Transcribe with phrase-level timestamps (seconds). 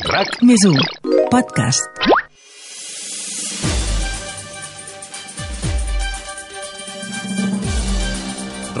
[0.00, 0.76] RAC més 1
[1.28, 2.06] podcast.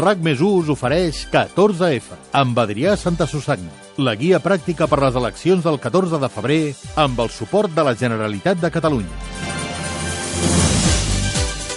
[0.00, 3.68] RAC més 1 us ofereix 14F amb Adrià Santa Susanna,
[4.00, 6.62] la guia pràctica per les eleccions del 14 de febrer
[7.04, 9.39] amb el suport de la Generalitat de Catalunya.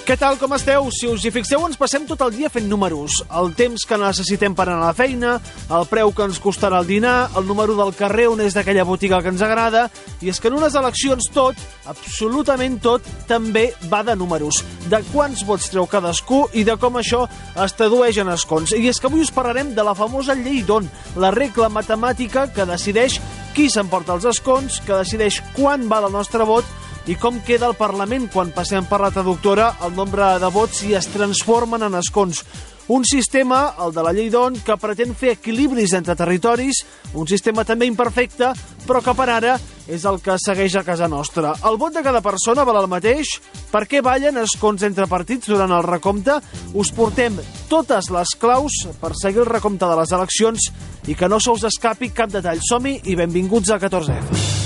[0.04, 0.90] Què tal, com esteu?
[0.92, 3.22] Si us hi fixeu, ens passem tot el dia fent números.
[3.40, 5.38] El temps que necessitem per anar a la feina,
[5.72, 9.22] el preu que ens costarà el dinar, el número del carrer on és d'aquella botiga
[9.24, 9.86] que ens agrada...
[10.24, 11.56] I és que en unes eleccions tot,
[11.88, 14.62] absolutament tot, també va de números.
[14.92, 17.24] De quants vots treu cadascú i de com això
[17.64, 18.76] es tradueix en escons.
[18.76, 22.68] I és que avui us parlarem de la famosa llei d'on, la regla matemàtica que
[22.68, 23.20] decideix
[23.56, 26.68] qui s'emporta els escons, que decideix quan val el nostre vot
[27.08, 30.94] i com queda el Parlament quan passem per la traductora el nombre de vots i
[30.96, 32.44] es transformen en escons.
[32.88, 36.82] Un sistema, el de la llei d'ON, que pretén fer equilibris entre territoris,
[37.16, 38.50] un sistema també imperfecte,
[38.88, 39.54] però que per ara
[39.88, 41.54] és el que segueix a casa nostra.
[41.68, 43.38] El vot de cada persona val el mateix?
[43.72, 46.40] Per què ballen escons entre partits durant el recompte?
[46.76, 47.40] Us portem
[47.72, 50.72] totes les claus per seguir el recompte de les eleccions
[51.08, 52.64] i que no se us escapi cap detall.
[52.64, 54.63] Som-hi i benvinguts a 14F.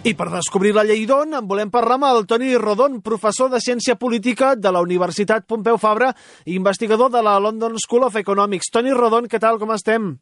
[0.00, 3.58] I per descobrir la llei d'on en volem parlar amb el Toni Rodon, professor de
[3.60, 6.08] Ciència Política de la Universitat Pompeu Fabra
[6.46, 8.70] i investigador de la London School of Economics.
[8.72, 10.14] Toni Rodon, què tal, com estem?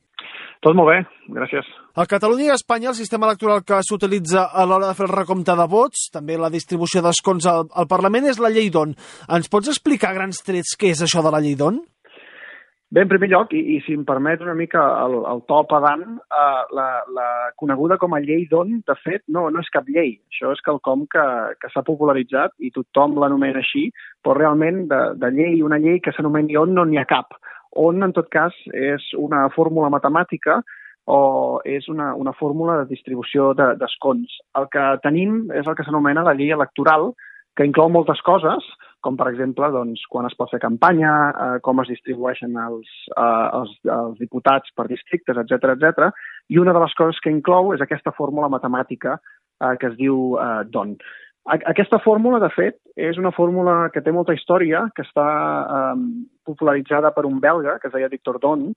[0.67, 0.97] Tot molt bé,
[1.31, 1.69] gràcies.
[1.95, 5.15] A Catalunya i a Espanya el sistema electoral que s'utilitza a l'hora de fer el
[5.15, 8.97] recompte de vots, també la distribució d'escons al, al Parlament, és la llei d'on.
[9.31, 11.79] Ens pots explicar grans trets què és això de la llei d'on?
[12.91, 16.05] Bé, en primer lloc, i, i si em permet una mica el, el to pedant,
[16.33, 17.27] eh, la, la
[17.61, 20.15] coneguda com a llei d'on, de fet, no, no és cap llei.
[20.33, 21.25] Això és quelcom que,
[21.61, 23.91] que s'ha popularitzat i tothom l'anomena així,
[24.25, 27.37] però realment de, de llei, una llei que s'anomeni on no n'hi ha cap.
[27.77, 30.63] On, en tot cas, és una fórmula matemàtica
[31.13, 31.21] o
[31.69, 34.33] és una, una fórmula de distribució d'escons.
[34.33, 37.11] De, el que tenim és el que s'anomena la llei electoral,
[37.59, 38.63] que inclou moltes coses,
[39.03, 43.47] com per exemple doncs, quan es pot fer campanya, eh, com es distribueixen els, eh,
[43.59, 46.11] els, els diputats per districtes, etc etc.
[46.55, 50.37] I una de les coses que inclou és aquesta fórmula matemàtica eh, que es diu
[50.39, 50.95] eh, DON.
[51.49, 55.29] Aquesta fórmula, de fet, és una fórmula que té molta història, que està
[55.65, 55.95] eh,
[56.45, 58.69] popularitzada per un belga, que es deia Victor Dont,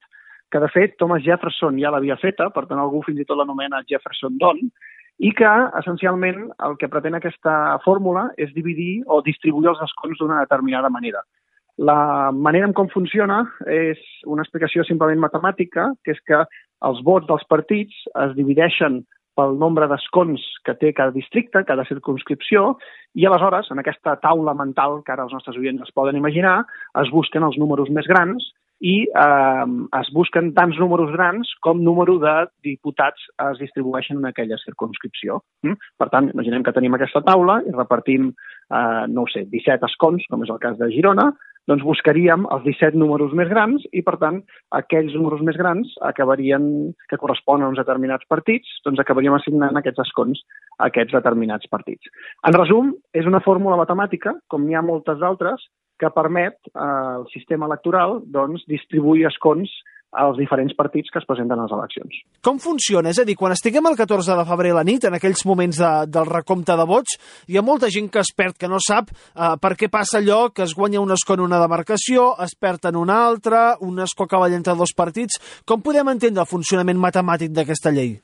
[0.51, 3.83] que, de fet, Thomas Jefferson ja l'havia feta, per tant, algú fins i tot l'anomena
[3.89, 4.63] Jefferson Don,
[5.19, 10.39] i que, essencialment, el que pretén aquesta fórmula és dividir o distribuir els escons d'una
[10.41, 11.21] determinada manera.
[11.77, 16.43] La manera en com funciona és una explicació simplement matemàtica, que és que
[16.87, 17.95] els vots dels partits
[18.25, 19.01] es divideixen
[19.39, 22.75] pel nombre d'escons que té cada districte, cada circunscripció,
[23.15, 26.59] i aleshores, en aquesta taula mental que ara els nostres oients es poden imaginar,
[27.01, 28.51] es busquen els números més grans
[28.81, 29.65] i eh,
[29.99, 32.33] es busquen tants números grans com número de
[32.65, 35.39] diputats es distribueixen en aquella circunscripció.
[35.65, 35.77] Mm?
[36.01, 38.31] Per tant, imaginem que tenim aquesta taula i repartim,
[38.73, 41.29] eh, no sé, 17 escons, com és el cas de Girona,
[41.69, 44.39] doncs buscaríem els 17 números més grans i, per tant,
[44.77, 46.63] aquells números més grans acabarien,
[47.09, 50.41] que corresponen a uns determinats partits, doncs acabaríem assignant aquests escons
[50.79, 52.09] a aquests determinats partits.
[52.47, 55.69] En resum, és una fórmula matemàtica, com n'hi ha moltes altres,
[56.01, 59.69] que permet eh, al sistema electoral doncs, distribuir escons
[60.11, 62.17] als diferents partits que es presenten a les eleccions.
[62.43, 63.13] Com funciona?
[63.13, 65.79] És a dir, quan estiguem el 14 de febrer a la nit, en aquells moments
[65.79, 67.15] de, del recompte de vots,
[67.47, 70.49] hi ha molta gent que es perd, que no sap eh, per què passa allò,
[70.51, 74.27] que es guanya un escó en una demarcació, es perd en una altra, un escó
[74.27, 75.39] cavall entre dos partits...
[75.65, 78.17] Com podem entendre el funcionament matemàtic d'aquesta llei?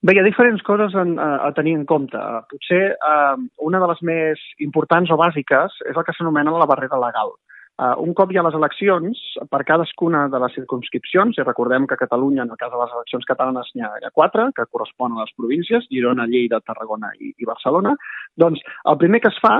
[0.00, 2.20] Bé, hi ha diferents coses en, a, a tenir en compte.
[2.48, 3.36] Potser eh,
[3.68, 7.34] una de les més importants o bàsiques és el que s'anomena la barrera legal.
[7.80, 11.96] Uh, un cop hi ha les eleccions, per cadascuna de les circunscripcions, i recordem que
[11.96, 15.16] a Catalunya, en el cas de les eleccions catalanes, n'hi ha, ha quatre, que corresponen
[15.16, 17.94] a les províncies, Girona, Lleida, Tarragona i, i Barcelona,
[18.40, 18.60] doncs
[18.92, 19.54] el primer que es fa,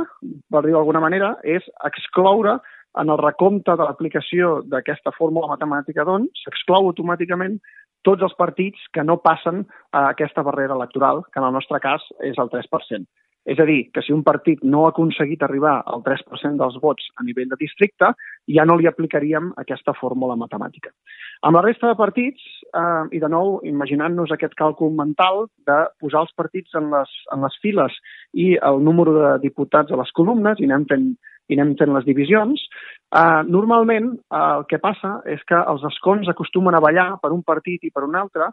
[0.53, 2.59] per dir d'alguna manera, és excloure
[3.01, 7.57] en el recompte de l'aplicació d'aquesta fórmula matemàtica, doncs, s'exclou automàticament
[8.07, 12.05] tots els partits que no passen a aquesta barrera electoral, que en el nostre cas
[12.21, 13.07] és el 3%.
[13.49, 17.07] És a dir, que si un partit no ha aconseguit arribar al 3% dels vots
[17.17, 18.11] a nivell de districte,
[18.53, 20.93] ja no li aplicaríem aquesta fórmula matemàtica.
[21.49, 22.43] Amb la resta de partits,
[22.77, 27.41] eh, i de nou, imaginant-nos aquest càlcul mental de posar els partits en les, en
[27.41, 27.97] les files
[28.35, 31.09] i el número de diputats a les columnes, i anem fent,
[31.49, 32.61] i anem fent les divisions,
[33.15, 37.43] eh, normalment eh, el que passa és que els escons acostumen a ballar per un
[37.43, 38.51] partit i per un altre,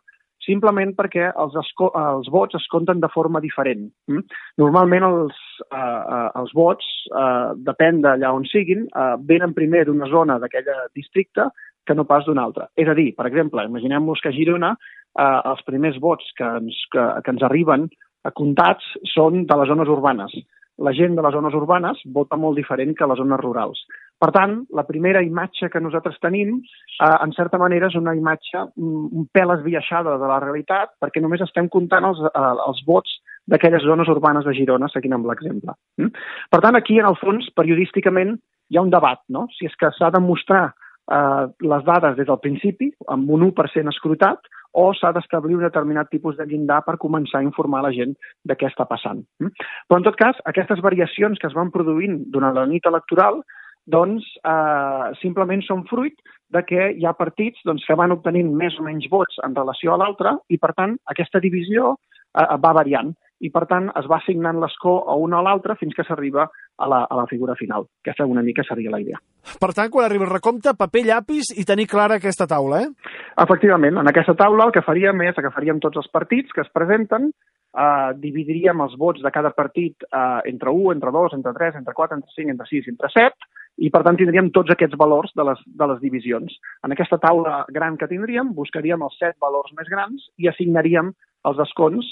[0.47, 3.87] simplement perquè els, els vots es compten de forma diferent.
[4.07, 4.23] Mm?
[4.61, 10.09] Normalment els, eh, eh, els vots, eh, depèn d'allà on siguin, eh, venen primer d'una
[10.11, 11.49] zona d'aquella districte
[11.87, 12.67] que no pas d'una altra.
[12.75, 16.83] És a dir, per exemple, imaginem-nos que a Girona eh, els primers vots que ens,
[16.91, 17.87] que, que ens arriben
[18.23, 20.33] a comptats són de les zones urbanes.
[20.77, 23.79] La gent de les zones urbanes vota molt diferent que les zones rurals.
[24.17, 28.63] Per tant, la primera imatge que nosaltres tenim, eh, en certa manera, és una imatge
[28.77, 33.13] un pèl esbiaixada de la realitat, perquè només estem comptant els, eh, els vots
[33.47, 35.73] d'aquelles zones urbanes de Girona, seguint amb l'exemple.
[35.97, 36.11] Mm?
[36.49, 38.37] Per tant, aquí, en el fons, periodísticament,
[38.69, 39.47] hi ha un debat, no?
[39.55, 40.73] Si és que s'ha de mostrar
[41.11, 46.09] eh, les dades des del principi, amb un 1% escrutat, o s'ha d'establir un determinat
[46.09, 49.23] tipus de llindar per començar a informar la gent de què està passant.
[49.39, 49.53] Mm?
[49.87, 53.41] Però, en tot cas, aquestes variacions que es van produint durant la nit electoral
[53.87, 56.17] doncs eh, simplement són fruit
[56.53, 59.95] de que hi ha partits doncs, que van obtenint més o menys vots en relació
[59.95, 64.17] a l'altre i, per tant, aquesta divisió eh, va variant i, per tant, es va
[64.17, 67.85] assignant l'escó a una o l'altra fins que s'arriba a, la, a la figura final.
[68.01, 69.19] Aquesta una mica seria la idea.
[69.61, 73.13] Per tant, quan arriba el recompte, paper, llapis i tenir clara aquesta taula, eh?
[73.43, 77.29] Efectivament, en aquesta taula el que faríem és agafaríem tots els partits que es presenten,
[77.29, 81.93] eh, dividiríem els vots de cada partit eh, entre 1, entre 2, entre 3, entre
[81.93, 85.45] 4, entre 5, entre 6, entre 7, i per tant tindríem tots aquests valors de
[85.45, 86.53] les, de les divisions.
[86.85, 91.13] En aquesta taula gran que tindríem, buscaríem els set valors més grans i assignaríem
[91.47, 92.05] els escons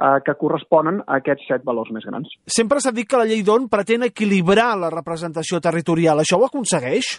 [0.00, 2.30] eh, que corresponen a aquests set valors més grans.
[2.58, 6.22] Sempre s'ha dit que la llei d'ON pretén equilibrar la representació territorial.
[6.22, 7.18] Això ho aconsegueix?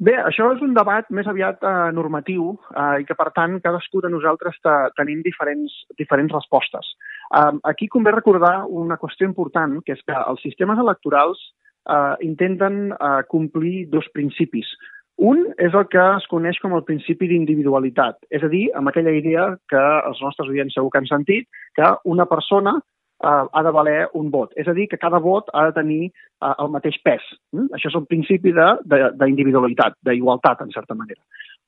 [0.00, 4.00] Bé, això és un debat més aviat eh, normatiu eh, i que, per tant, cadascú
[4.00, 4.56] de nosaltres
[4.96, 6.94] tenim diferents, diferents respostes.
[7.36, 11.42] Eh, aquí convé recordar una qüestió important, que és que els sistemes electorals
[11.90, 14.70] eh, intenten eh, complir dos principis.
[15.20, 19.12] Un és el que es coneix com el principi d'individualitat, és a dir, amb aquella
[19.12, 23.74] idea que els nostres oients segur que han sentit, que una persona eh, ha de
[23.76, 24.54] valer un vot.
[24.56, 27.26] És a dir, que cada vot ha de tenir eh, el mateix pes.
[27.52, 27.68] Mm?
[27.76, 31.20] Això és el principi d'individualitat, d'igualtat, en certa manera.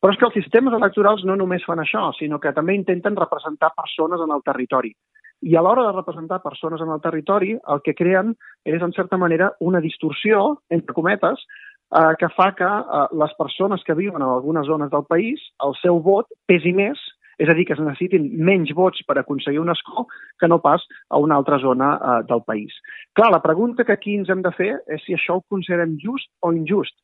[0.03, 3.75] Però és que els sistemes electorals no només fan això, sinó que també intenten representar
[3.77, 4.97] persones en el territori.
[5.43, 9.19] I a l'hora de representar persones en el territori, el que creen és, en certa
[9.19, 11.43] manera, una distorsió, entre cometes,
[11.91, 15.75] eh, que fa que eh, les persones que viuen en algunes zones del país, el
[15.81, 17.01] seu vot pesi més,
[17.43, 20.07] és a dir, que es necessitin menys vots per aconseguir un escó
[20.39, 22.77] que no pas a una altra zona eh, del país.
[23.19, 26.31] Clar, la pregunta que aquí ens hem de fer és si això ho considerem just
[26.43, 26.95] o injust.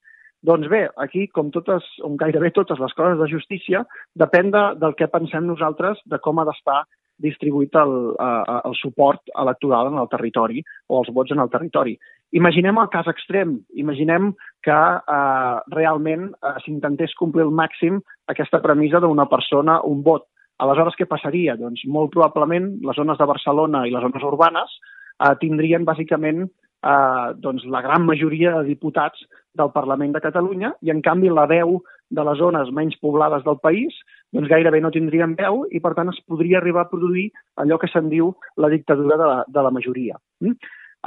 [0.46, 3.82] Doncs bé, aquí, com totes, com gairebé totes les coses de justícia,
[4.14, 6.84] depèn de, del que pensem nosaltres de com ha d'estar
[7.22, 11.96] distribuït el, el suport electoral en el territori o els vots en el territori.
[12.36, 19.00] Imaginem el cas extrem, imaginem que eh, realment eh, s'intentés complir al màxim aquesta premissa
[19.00, 20.26] d'una persona, un vot.
[20.60, 21.56] Aleshores, què passaria?
[21.56, 26.44] Doncs molt probablement les zones de Barcelona i les zones urbanes eh, tindrien bàsicament
[26.84, 29.24] eh, doncs, la gran majoria de diputats
[29.58, 33.58] del Parlament de Catalunya i, en canvi, la veu de les zones menys poblades del
[33.60, 33.94] país
[34.32, 37.28] doncs gairebé no tindrien veu i, per tant, es podria arribar a produir
[37.60, 40.18] allò que se'n diu la dictadura de la, de la majoria.
[40.44, 40.56] Mm?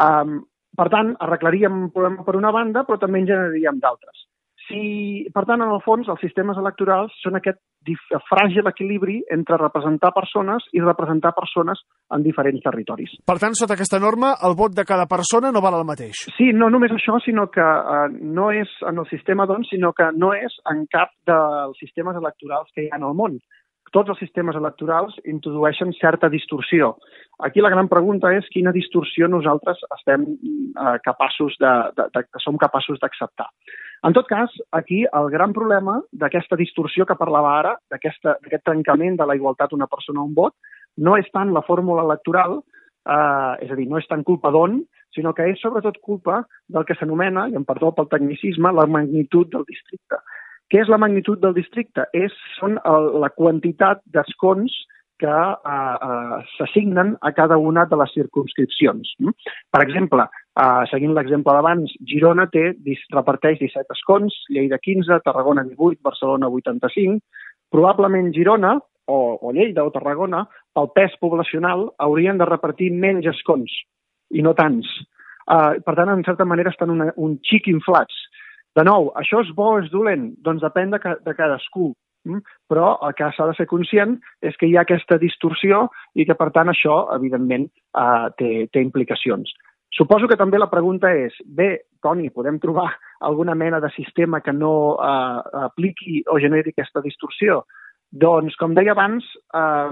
[0.01, 0.41] Um,
[0.77, 4.27] per tant, arreglaríem un problema per una banda, però també en generaríem d'altres.
[4.71, 7.59] Si, per tant, en el fons, els sistemes electorals són aquest
[8.29, 11.81] fràgil equilibri entre representar persones i representar persones
[12.13, 13.15] en diferents territoris.
[13.25, 16.25] Per tant, sota aquesta norma, el vot de cada persona no val el mateix.
[16.37, 20.11] Sí, no només això, sinó que eh, no és en el sistema, doncs, sinó que
[20.15, 23.41] no és en cap dels sistemes electorals que hi ha en el món
[23.95, 26.95] tots els sistemes electorals introdueixen certa distorsió.
[27.43, 32.43] Aquí la gran pregunta és quina distorsió nosaltres estem eh, capaços de, de, de, que
[32.43, 33.49] som capaços d'acceptar.
[34.07, 39.27] En tot cas, aquí el gran problema d'aquesta distorsió que parlava ara, d'aquest trencament de
[39.29, 40.55] la igualtat una persona un vot,
[40.97, 42.61] no és tant la fórmula electoral,
[43.05, 44.79] eh, és a dir, no és tant culpa d'on,
[45.13, 49.51] sinó que és sobretot culpa del que s'anomena, i em perdó pel tecnicisme, la magnitud
[49.51, 50.21] del districte.
[50.71, 52.05] Què és la magnitud del districte?
[52.15, 54.71] És, són el, la quantitat d'escons
[55.21, 59.11] que eh, eh, s'assignen a cada una de les circumscripcions.
[59.19, 59.35] Mm?
[59.75, 60.25] Per exemple,
[60.63, 62.71] eh, seguint l'exemple d'abans, Girona té,
[63.13, 67.19] reparteix 17 escons, Lleida 15, Tarragona 18, Barcelona 85.
[67.71, 68.77] Probablement Girona,
[69.11, 73.75] o, o Lleida o Tarragona, pel pes poblacional, haurien de repartir menys escons,
[74.31, 74.89] i no tants.
[75.51, 78.15] Uh, per tant, en certa manera, estan una, un xic inflats.
[78.77, 80.31] De nou, això és bo o és dolent?
[80.45, 81.91] Doncs depèn de, ca de cadascú.
[82.27, 82.43] Mm?
[82.69, 86.37] Però el que s'ha de ser conscient és que hi ha aquesta distorsió i que,
[86.37, 89.51] per tant, això, evidentment, eh, té, té implicacions.
[89.91, 92.87] Suposo que també la pregunta és, bé, Toni, podem trobar
[93.27, 97.63] alguna mena de sistema que no eh, apliqui o generi aquesta distorsió?
[98.11, 99.91] Doncs, com deia abans, eh,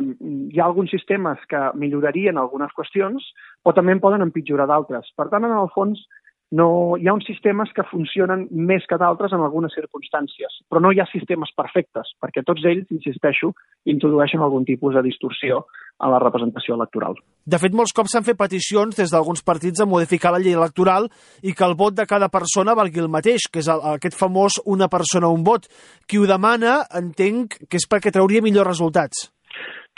[0.54, 3.28] hi ha alguns sistemes que millorarien algunes qüestions,
[3.64, 5.12] però també en poden empitjorar d'altres.
[5.20, 6.06] Per tant, en el fons,
[6.52, 10.92] no, hi ha uns sistemes que funcionen més que d'altres en algunes circumstàncies, però no
[10.92, 13.54] hi ha sistemes perfectes, perquè tots ells, insisteixo,
[13.86, 15.62] introdueixen algun tipus de distorsió
[16.00, 17.18] a la representació electoral.
[17.46, 21.10] De fet, molts cops s'han fet peticions des d'alguns partits a modificar la llei electoral
[21.44, 24.62] i que el vot de cada persona valgui el mateix, que és el, aquest famós
[24.66, 25.68] una persona un vot.
[26.08, 29.30] Qui ho demana, entenc que és perquè trauria millors resultats.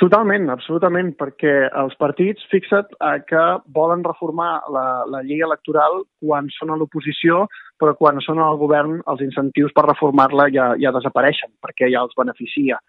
[0.01, 3.41] Totalment, absolutament, perquè els partits, fixa't, eh, que
[3.75, 7.43] volen reformar la, la llei electoral quan són a l'oposició,
[7.77, 12.17] però quan són al govern els incentius per reformar-la ja, ja desapareixen, perquè ja els
[12.17, 12.79] beneficia.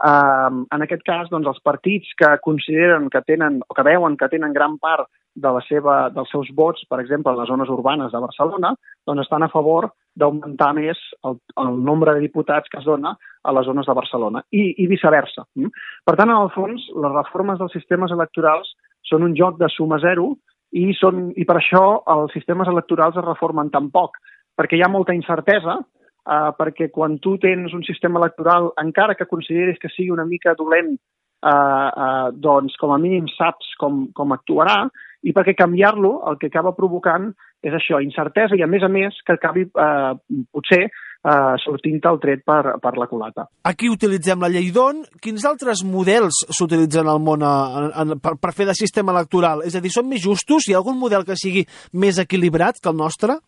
[0.00, 4.30] Uh, en aquest cas, doncs, els partits que consideren que tenen, o que veuen que
[4.32, 8.14] tenen gran part de la seva, dels seus vots, per exemple, a les zones urbanes
[8.14, 8.72] de Barcelona,
[9.10, 13.54] doncs estan a favor d'augmentar més el, el nombre de diputats que es dona a
[13.56, 15.46] les zones de Barcelona i, i viceversa.
[15.56, 15.72] Mm?
[16.06, 18.74] Per tant, en el fons, les reformes dels sistemes electorals
[19.08, 20.34] són un joc de suma zero
[20.76, 21.84] i, són, i per això
[22.14, 24.18] els sistemes electorals es reformen tan poc,
[24.58, 29.28] perquè hi ha molta incertesa, eh, perquè quan tu tens un sistema electoral, encara que
[29.30, 34.36] consideris que sigui una mica dolent, eh, eh, doncs com a mínim saps com, com
[34.36, 34.84] actuarà,
[35.22, 37.30] i perquè canviar-lo el que acaba provocant
[37.62, 40.12] és això, incertesa i a més a més que acabi eh,
[40.52, 43.46] potser eh, sortint el tret per, per la culata.
[43.68, 45.02] Aquí utilitzem la llei d'on.
[45.22, 49.64] Quins altres models s'utilitzen al món a, eh, a, per, per fer de sistema electoral?
[49.66, 50.68] És a dir, són més justos?
[50.68, 53.40] Hi ha algun model que sigui més equilibrat que el nostre?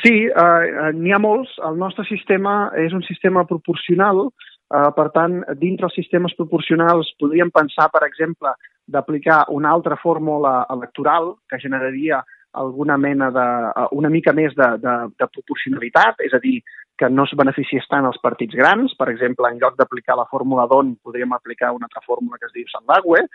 [0.00, 1.52] Sí, eh, n'hi ha molts.
[1.64, 7.52] El nostre sistema és un sistema proporcional, eh, per tant, dintre els sistemes proporcionals podríem
[7.54, 8.52] pensar, per exemple,
[8.84, 12.20] d'aplicar una altra fórmula electoral que generaria
[12.60, 16.60] alguna mena de, eh, una mica més de, de, de proporcionalitat, és a dir,
[16.98, 18.94] que no es beneficiés tant els partits grans.
[18.98, 22.54] Per exemple, en lloc d'aplicar la fórmula d'on, podríem aplicar una altra fórmula que es
[22.54, 23.26] diu Sandagüe,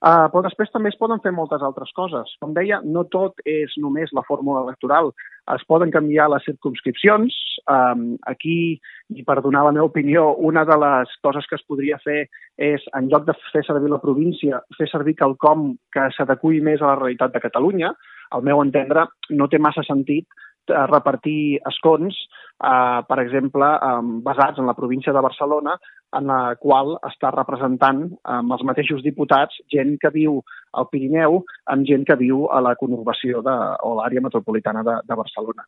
[0.00, 2.30] Uh, però després també es poden fer moltes altres coses.
[2.40, 5.10] Com deia, no tot és només la fórmula electoral.
[5.52, 7.36] Es poden canviar les circumscripcions.
[7.68, 8.78] Um, aquí,
[9.12, 12.22] i per donar la meva opinió, una de les coses que es podria fer
[12.56, 16.94] és, en lloc de fer servir la província, fer servir quelcom que s'adequi més a
[16.94, 17.92] la realitat de Catalunya.
[18.30, 20.26] Al meu entendre, no té massa sentit
[20.70, 22.16] eh, repartir escons,
[22.62, 25.76] eh, per exemple, eh, basats en la província de Barcelona,
[26.18, 30.40] en la qual està representant amb els mateixos diputats gent que viu
[30.74, 33.56] al Pirineu amb gent que viu a la conurbació de,
[33.86, 35.66] o l'àrea metropolitana de, de Barcelona.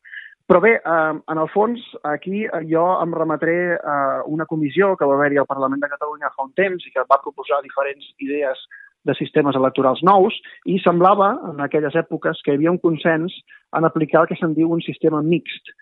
[0.51, 5.15] Però bé, eh, en el fons, aquí jo em remetré a una comissió que va
[5.19, 8.67] haver-hi al Parlament de Catalunya fa un temps i que va proposar diferents idees
[9.09, 13.35] de sistemes electorals nous i semblava, en aquelles èpoques, que hi havia un consens
[13.77, 15.73] en aplicar el que se'n diu un sistema mixt,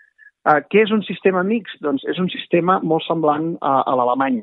[0.41, 1.77] Uh, què és un sistema mixt?
[1.85, 4.39] Doncs és un sistema molt semblant a, a l'alemany.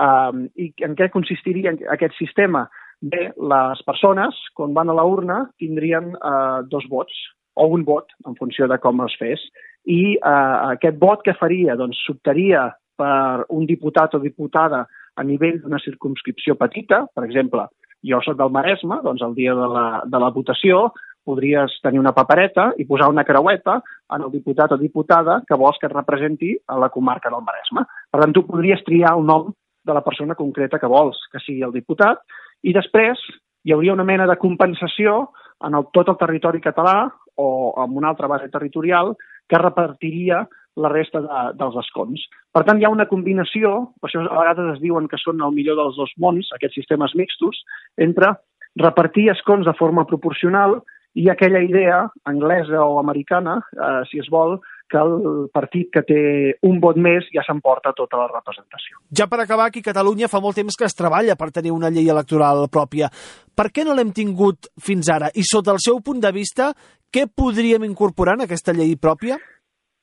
[0.00, 2.64] Um, I en què consistiria aquest sistema?
[3.04, 7.18] Bé, les persones, quan van a la urna, tindrien uh, dos vots,
[7.60, 9.42] o un vot, en funció de com es fes,
[9.84, 11.76] i uh, aquest vot que faria?
[11.76, 17.68] Doncs s'optaria per un diputat o diputada a nivell d'una circumscripció petita, per exemple,
[18.04, 20.90] jo soc del Maresme, doncs el dia de la, de la votació
[21.24, 23.78] podries tenir una papereta i posar una creueta
[24.12, 27.86] en el diputat o diputada que vols que et representi a la comarca del Maresme.
[28.12, 29.48] Per tant, tu podries triar el nom
[29.84, 32.20] de la persona concreta que vols que sigui el diputat
[32.64, 33.20] i després
[33.64, 35.30] hi hauria una mena de compensació
[35.64, 37.08] en el, tot el territori català
[37.40, 37.48] o
[37.80, 39.14] amb una altra base territorial
[39.48, 40.44] que repartiria
[40.76, 42.24] la resta de, dels escons.
[42.54, 45.54] Per tant, hi ha una combinació, per això a vegades es diuen que són el
[45.54, 47.62] millor dels dos mons, aquests sistemes mixtos,
[47.96, 48.34] entre
[48.80, 50.80] repartir escons de forma proporcional
[51.14, 54.58] i aquella idea anglesa o americana, eh, si es vol,
[54.90, 56.22] que el partit que té
[56.68, 58.98] un vot més ja s'emporta tota la representació.
[59.16, 61.90] Ja per acabar, aquí a Catalunya fa molt temps que es treballa per tenir una
[61.90, 63.08] llei electoral pròpia.
[63.54, 65.30] Per què no l'hem tingut fins ara?
[65.34, 66.72] I sota el seu punt de vista,
[67.14, 69.38] què podríem incorporar en aquesta llei pròpia?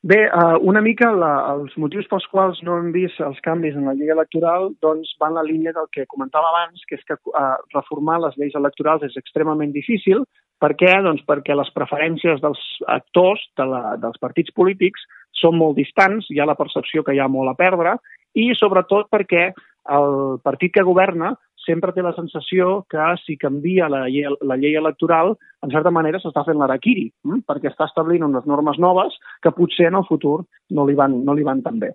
[0.02, 3.84] Bé, uh, una mica la, els motius pels quals no hem vist els canvis en
[3.86, 7.52] la llei electoral doncs van la línia del que comentava abans, que és que uh,
[7.70, 10.24] reformar les lleis electorals és extremament difícil.
[10.58, 10.90] Per què?
[11.06, 15.06] Doncs perquè les preferències dels actors de la, dels partits polítics
[15.38, 17.94] són molt distants, hi ha la percepció que hi ha molt a perdre,
[18.34, 19.52] i sobretot perquè
[19.94, 24.78] el partit que governa sempre té la sensació que si canvia la llei, la llei
[24.78, 27.44] electoral, en certa manera s'està fent l'araquiri, hm?
[27.48, 31.36] perquè està establint unes normes noves que potser en el futur no li van, no
[31.38, 31.92] li van tan bé.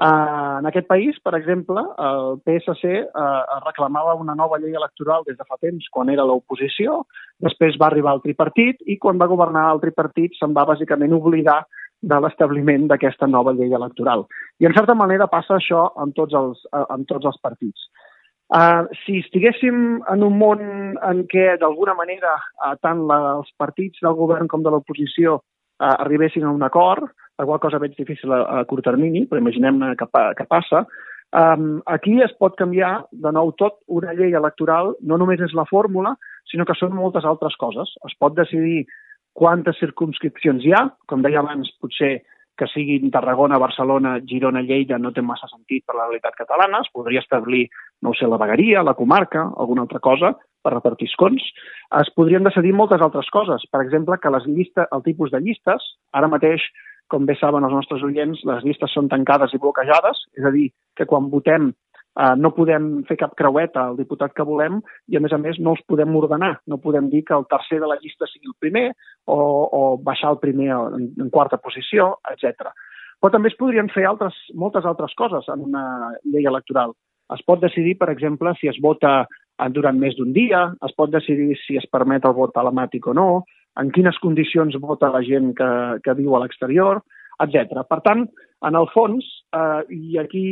[0.00, 5.36] Uh, en aquest país, per exemple, el PSC uh, reclamava una nova llei electoral des
[5.36, 7.02] de fa temps, quan era l'oposició,
[7.44, 11.58] després va arribar el tripartit i quan va governar el tripartit se'n va bàsicament oblidar
[12.00, 14.24] de l'establiment d'aquesta nova llei electoral.
[14.60, 17.90] I en certa manera passa això amb tots els, amb tots els partits.
[18.50, 20.62] Uh, si estiguéssim en un món
[21.06, 25.92] en què, d'alguna manera, uh, tant la, els partits del govern com de l'oposició eh,
[25.92, 27.06] arribessin a un acord,
[27.38, 30.82] la qual cosa veig difícil a, a curt termini, però imaginem que, que passa,
[31.30, 33.78] Um, aquí es pot canviar de nou tot.
[33.86, 36.16] Una llei electoral no només és la fórmula,
[36.50, 37.92] sinó que són moltes altres coses.
[38.08, 38.88] Es pot decidir
[39.38, 42.16] quantes circumscripcions hi ha, com deia abans, potser
[42.58, 46.90] que siguin Tarragona, Barcelona, Girona, Lleida no té massa sentit per la realitat catalana, es
[46.92, 47.68] podria establir,
[48.02, 51.44] no sé, la vegueria, la comarca, alguna altra cosa per repartir escons.
[52.00, 55.84] Es podrien decidir moltes altres coses, per exemple, que les llistes, el tipus de llistes,
[56.12, 56.64] ara mateix,
[57.10, 60.68] com bé saben els nostres oients, les llistes són tancades i bloquejades, és a dir,
[60.96, 61.72] que quan votem
[62.18, 65.60] Uh, no podem fer cap creueta al diputat que volem i, a més a més,
[65.62, 66.56] no els podem ordenar.
[66.66, 68.88] No podem dir que el tercer de la llista sigui el primer
[69.30, 72.72] o, o baixar el primer en, en quarta posició, etc.
[73.22, 75.84] Però també es podrien fer altres, moltes altres coses en una
[76.24, 76.96] llei electoral.
[77.34, 79.24] Es pot decidir, per exemple, si es vota
[79.74, 83.28] durant més d'un dia, es pot decidir si es permet el vot telemàtic o no,
[83.80, 85.70] en quines condicions vota la gent que,
[86.04, 87.02] que viu a l'exterior,
[87.40, 87.84] etc.
[87.88, 88.24] Per tant,
[88.66, 89.24] en el fons,
[89.56, 90.44] eh, i aquí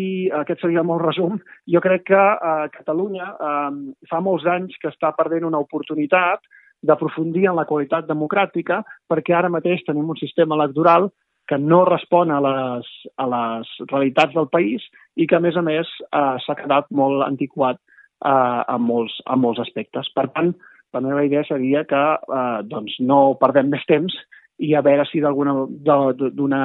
[0.42, 1.36] aquest seria el meu resum,
[1.68, 3.74] jo crec que eh, Catalunya eh,
[4.08, 6.44] fa molts anys que està perdent una oportunitat
[6.82, 11.08] d'aprofundir en la qualitat democràtica perquè ara mateix tenim un sistema electoral
[11.48, 14.84] que no respon a les, a les realitats del país
[15.16, 19.40] i que, a més a més, eh, s'ha quedat molt antiquat eh, en, molts, en
[19.42, 20.10] molts aspectes.
[20.14, 20.52] Per tant,
[20.94, 24.14] la meva idea seria que eh, doncs no perdem més temps
[24.58, 26.62] i a veure si d'una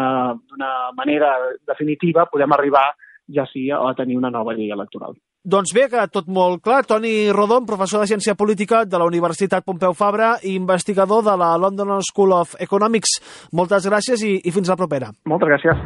[0.98, 1.34] manera
[1.70, 2.88] definitiva podem arribar
[3.30, 5.14] ja sí a tenir una nova llei electoral.
[5.44, 6.86] Doncs bé, que tot molt clar.
[6.88, 11.50] Toni Rodon, professor de Ciència Política de la Universitat Pompeu Fabra i investigador de la
[11.60, 13.18] London School of Economics.
[13.52, 15.12] Moltes gràcies i, i fins la propera.
[15.28, 15.84] Moltes gràcies.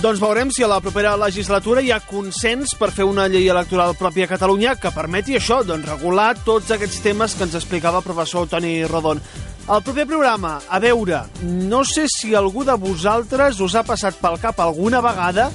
[0.00, 3.92] Doncs veurem si a la propera legislatura hi ha consens per fer una llei electoral
[4.00, 8.06] pròpia a Catalunya que permeti això, doncs regular tots aquests temes que ens explicava el
[8.08, 9.20] professor Toni Rodon.
[9.68, 14.40] El proper programa, a veure, no sé si algú de vosaltres us ha passat pel
[14.40, 15.50] cap alguna vegada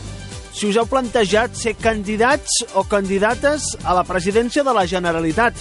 [0.55, 5.59] si us heu plantejat ser candidats o candidates a la presidència de la Generalitat.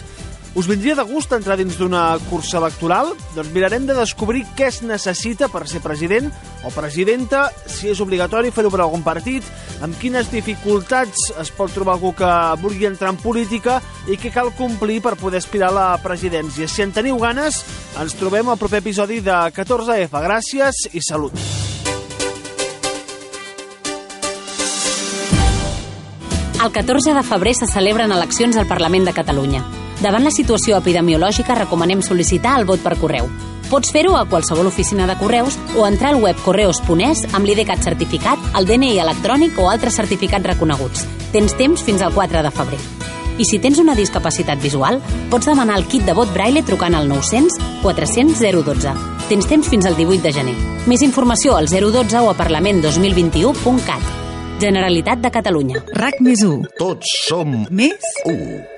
[0.55, 3.11] Us vindria de gust entrar dins d'una cursa electoral?
[3.35, 6.31] Doncs mirarem de descobrir què es necessita per ser president
[6.63, 9.43] o presidenta, si és obligatori fer-ho per algun partit,
[9.83, 12.31] amb quines dificultats es pot trobar algú que
[12.63, 16.71] vulgui entrar en política i què cal complir per poder aspirar a la presidència.
[16.71, 17.65] Si en teniu ganes,
[17.99, 20.23] ens trobem al proper episodi de 14F.
[20.23, 21.64] Gràcies i salut.
[26.65, 29.61] El 14 de febrer se celebren eleccions al Parlament de Catalunya.
[30.01, 33.29] Davant la situació epidemiològica recomanem sol·licitar el vot per correu.
[33.69, 38.49] Pots fer-ho a qualsevol oficina de correus o entrar al web correus.es amb l'IDCAT certificat,
[38.57, 41.05] el DNI electrònic o altres certificats reconeguts.
[41.37, 42.81] Tens temps fins al 4 de febrer.
[43.37, 47.13] I si tens una discapacitat visual, pots demanar el kit de vot braille trucant al
[47.13, 48.99] 900 400 012.
[49.29, 50.59] Tens temps fins al 18 de gener.
[50.89, 54.24] Més informació al 012 o a parlament2021.cat.
[54.65, 55.83] Generalitat de Catalunya.
[55.93, 56.63] RAC més 1.
[56.81, 58.74] Tots som Més 1.